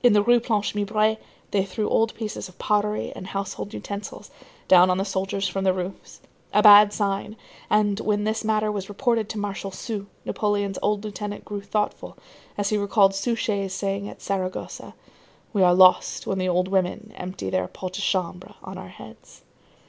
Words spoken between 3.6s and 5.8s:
utensils down on the soldiers from the